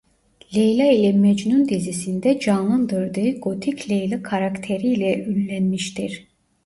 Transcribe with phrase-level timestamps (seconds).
[0.55, 6.27] Leyla ile Mecnun dizisinde canlandırdığı Gotik Leyla karakteri ile ünlenmiştir.